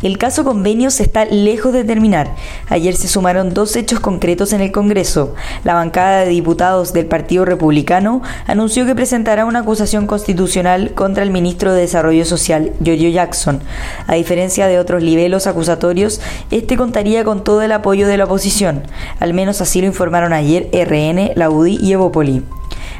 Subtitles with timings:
[0.00, 2.36] El caso convenios está lejos de terminar.
[2.68, 5.34] Ayer se sumaron dos hechos concretos en el Congreso.
[5.64, 11.32] La bancada de diputados del Partido Republicano anunció que presentará una acusación constitucional contra el
[11.32, 13.60] ministro de Desarrollo Social, Giorgio Jackson.
[14.06, 16.20] A diferencia de otros niveles acusatorios,
[16.52, 18.84] este contaría con todo el apoyo de la oposición.
[19.18, 22.44] Al menos así lo informaron ayer RN, la UDI y Evopoli.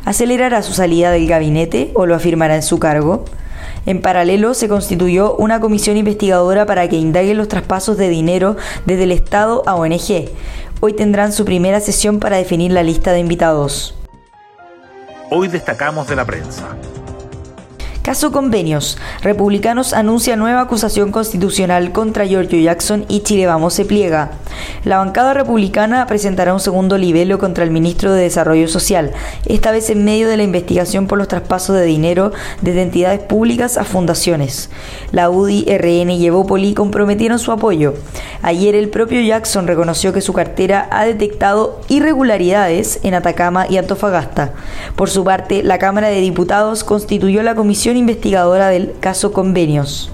[0.05, 3.25] ¿Acelerará su salida del gabinete o lo afirmará en su cargo?
[3.89, 9.05] En paralelo, se constituyó una comisión investigadora para que indague los traspasos de dinero desde
[9.05, 10.29] el Estado a ONG.
[10.81, 13.95] Hoy tendrán su primera sesión para definir la lista de invitados.
[15.31, 16.77] Hoy destacamos de la prensa.
[18.09, 18.97] Caso Convenios.
[19.21, 24.31] Republicanos anuncia nueva acusación constitucional contra Giorgio Jackson y Chile Vamos se pliega.
[24.85, 29.13] La bancada republicana presentará un segundo libelo contra el ministro de Desarrollo Social,
[29.45, 32.33] esta vez en medio de la investigación por los traspasos de dinero
[32.63, 34.71] desde entidades públicas a fundaciones.
[35.13, 37.93] La UDI, RN y Evópoli comprometieron su apoyo.
[38.41, 44.55] Ayer el propio Jackson reconoció que su cartera ha detectado irregularidades en Atacama y Antofagasta.
[44.97, 50.11] Por su parte, la Cámara de Diputados constituyó la comisión investigadora del caso Convenios.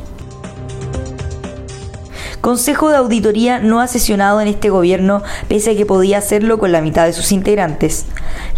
[2.44, 6.72] Consejo de Auditoría no ha sesionado en este gobierno pese a que podía hacerlo con
[6.72, 8.04] la mitad de sus integrantes.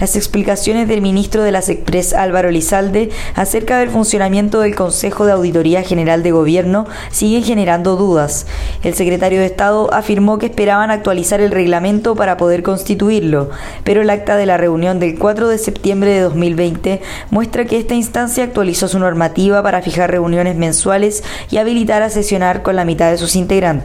[0.00, 5.30] Las explicaciones del ministro de las Express Álvaro Lizalde acerca del funcionamiento del Consejo de
[5.30, 8.48] Auditoría General de Gobierno siguen generando dudas.
[8.82, 13.50] El secretario de Estado afirmó que esperaban actualizar el reglamento para poder constituirlo,
[13.84, 17.94] pero el acta de la reunión del 4 de septiembre de 2020 muestra que esta
[17.94, 23.12] instancia actualizó su normativa para fijar reuniones mensuales y habilitar a sesionar con la mitad
[23.12, 23.75] de sus integrantes.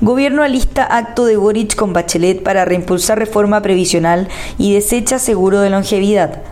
[0.00, 4.28] Gobierno alista acto de Boric con Bachelet para reimpulsar reforma previsional
[4.58, 6.42] y desecha seguro de longevidad.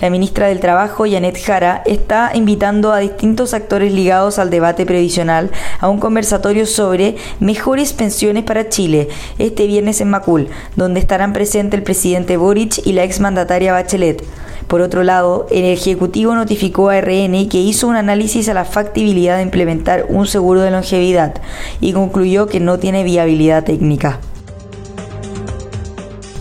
[0.00, 5.50] La ministra del Trabajo, Janet Jara, está invitando a distintos actores ligados al debate previsional
[5.80, 9.08] a un conversatorio sobre mejores pensiones para Chile
[9.38, 14.22] este viernes en Macul, donde estarán presentes el presidente Boric y la exmandataria Bachelet.
[14.68, 19.38] Por otro lado, el Ejecutivo notificó a RN que hizo un análisis a la factibilidad
[19.38, 21.40] de implementar un seguro de longevidad
[21.80, 24.20] y concluyó que no tiene viabilidad técnica.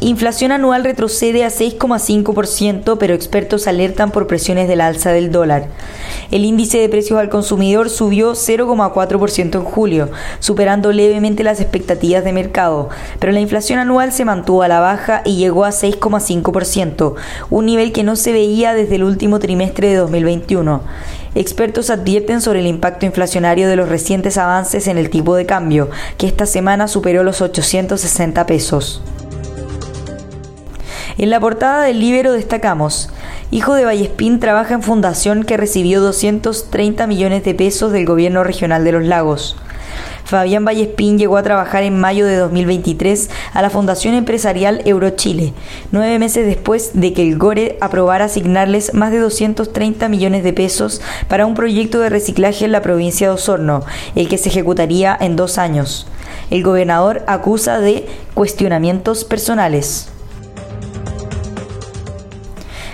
[0.07, 5.67] Inflación anual retrocede a 6,5%, pero expertos alertan por presiones del alza del dólar.
[6.31, 10.09] El índice de precios al consumidor subió 0,4% en julio,
[10.39, 12.87] superando levemente las expectativas de mercado,
[13.19, 17.15] pero la inflación anual se mantuvo a la baja y llegó a 6,5%,
[17.49, 20.83] un nivel que no se veía desde el último trimestre de 2021.
[21.35, 25.89] Expertos advierten sobre el impacto inflacionario de los recientes avances en el tipo de cambio,
[26.17, 29.01] que esta semana superó los 860 pesos.
[31.19, 33.09] En la portada del Libero destacamos,
[33.49, 38.83] hijo de Vallespín trabaja en fundación que recibió 230 millones de pesos del gobierno regional
[38.83, 39.57] de los lagos.
[40.25, 45.53] Fabián Vallespín llegó a trabajar en mayo de 2023 a la Fundación Empresarial Eurochile,
[45.91, 51.01] nueve meses después de que el GORE aprobara asignarles más de 230 millones de pesos
[51.27, 55.35] para un proyecto de reciclaje en la provincia de Osorno, el que se ejecutaría en
[55.35, 56.05] dos años.
[56.51, 58.05] El gobernador acusa de
[58.35, 60.09] cuestionamientos personales.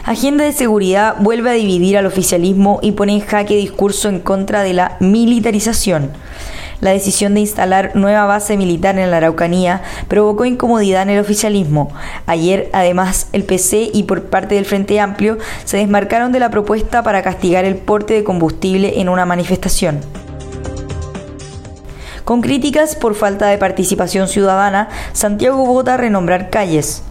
[0.05, 4.61] Agenda de seguridad vuelve a dividir al oficialismo y pone en jaque discurso en contra
[4.61, 6.11] de la militarización.
[6.81, 11.89] La decisión de instalar nueva base militar en la Araucanía provocó incomodidad en el oficialismo.
[12.25, 17.01] Ayer, además, el PC y por parte del Frente Amplio se desmarcaron de la propuesta
[17.01, 20.01] para castigar el porte de combustible en una manifestación.
[22.25, 27.03] Con críticas por falta de participación ciudadana, Santiago vota renombrar calles.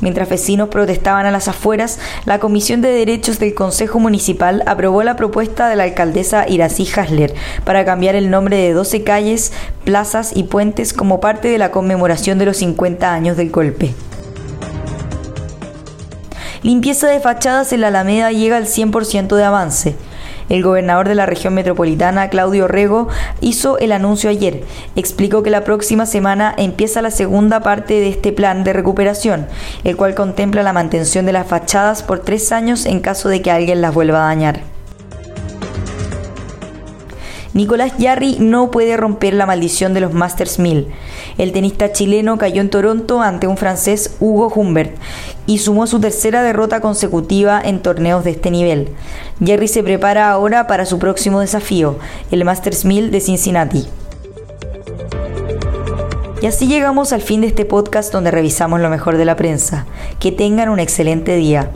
[0.00, 5.16] Mientras vecinos protestaban a las afueras, la Comisión de Derechos del Consejo Municipal aprobó la
[5.16, 7.34] propuesta de la alcaldesa Irací Hasler
[7.64, 9.52] para cambiar el nombre de 12 calles,
[9.84, 13.94] plazas y puentes como parte de la conmemoración de los 50 años del golpe.
[16.62, 19.96] Limpieza de fachadas en la Alameda llega al 100% de avance.
[20.50, 23.08] El gobernador de la región metropolitana, Claudio Rego,
[23.40, 24.64] hizo el anuncio ayer.
[24.96, 29.46] Explicó que la próxima semana empieza la segunda parte de este plan de recuperación,
[29.84, 33.50] el cual contempla la mantención de las fachadas por tres años en caso de que
[33.50, 34.69] alguien las vuelva a dañar.
[37.52, 40.86] Nicolás Yarri no puede romper la maldición de los Masters 1000.
[41.36, 44.96] El tenista chileno cayó en Toronto ante un francés Hugo Humbert
[45.46, 48.90] y sumó su tercera derrota consecutiva en torneos de este nivel.
[49.40, 51.98] Yarri se prepara ahora para su próximo desafío,
[52.30, 53.88] el Masters 1000 de Cincinnati.
[56.40, 59.86] Y así llegamos al fin de este podcast donde revisamos lo mejor de la prensa.
[60.20, 61.70] Que tengan un excelente día.